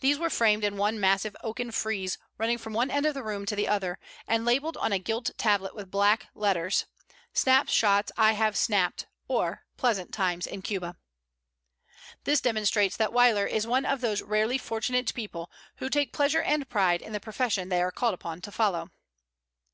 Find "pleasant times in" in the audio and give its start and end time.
9.78-10.60